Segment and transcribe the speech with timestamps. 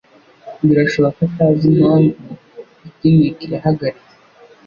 [0.67, 2.15] birashoboka ko atazi impamvu
[2.81, 4.13] picnic yahagaritswe.